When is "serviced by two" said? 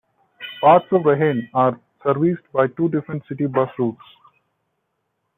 2.03-2.89